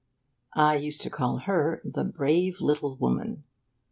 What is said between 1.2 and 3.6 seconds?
her the Brave Little Woman.